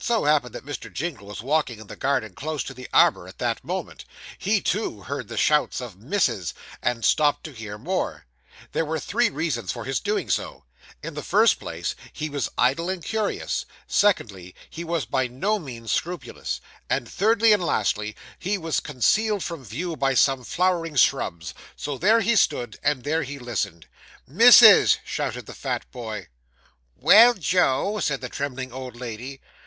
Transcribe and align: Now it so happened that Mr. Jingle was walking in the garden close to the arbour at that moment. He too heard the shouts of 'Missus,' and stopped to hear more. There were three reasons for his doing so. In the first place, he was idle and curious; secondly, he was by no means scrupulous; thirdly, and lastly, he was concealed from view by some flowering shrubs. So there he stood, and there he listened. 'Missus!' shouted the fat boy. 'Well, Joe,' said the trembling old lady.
Now 0.01 0.03
it 0.03 0.07
so 0.07 0.23
happened 0.25 0.55
that 0.55 0.65
Mr. 0.65 0.91
Jingle 0.91 1.27
was 1.27 1.43
walking 1.43 1.77
in 1.79 1.85
the 1.85 1.95
garden 1.95 2.33
close 2.33 2.63
to 2.63 2.73
the 2.73 2.87
arbour 2.91 3.27
at 3.27 3.37
that 3.37 3.63
moment. 3.63 4.03
He 4.39 4.59
too 4.59 5.01
heard 5.03 5.27
the 5.27 5.37
shouts 5.37 5.79
of 5.79 5.95
'Missus,' 5.95 6.55
and 6.81 7.05
stopped 7.05 7.43
to 7.43 7.51
hear 7.51 7.77
more. 7.77 8.25
There 8.71 8.83
were 8.83 8.99
three 8.99 9.29
reasons 9.29 9.71
for 9.71 9.85
his 9.85 9.99
doing 9.99 10.27
so. 10.27 10.63
In 11.03 11.13
the 11.13 11.21
first 11.21 11.59
place, 11.59 11.93
he 12.11 12.29
was 12.31 12.49
idle 12.57 12.89
and 12.89 13.03
curious; 13.05 13.67
secondly, 13.85 14.55
he 14.71 14.83
was 14.83 15.05
by 15.05 15.27
no 15.27 15.59
means 15.59 15.91
scrupulous; 15.91 16.61
thirdly, 16.89 17.53
and 17.53 17.63
lastly, 17.63 18.15
he 18.39 18.57
was 18.57 18.79
concealed 18.79 19.43
from 19.43 19.63
view 19.63 19.95
by 19.95 20.15
some 20.15 20.43
flowering 20.43 20.95
shrubs. 20.95 21.53
So 21.75 21.99
there 21.99 22.21
he 22.21 22.35
stood, 22.35 22.79
and 22.81 23.03
there 23.03 23.21
he 23.21 23.37
listened. 23.37 23.85
'Missus!' 24.25 24.97
shouted 25.05 25.45
the 25.45 25.53
fat 25.53 25.85
boy. 25.91 26.27
'Well, 26.95 27.35
Joe,' 27.35 27.99
said 27.99 28.21
the 28.21 28.29
trembling 28.29 28.71
old 28.73 28.95
lady. 28.95 29.39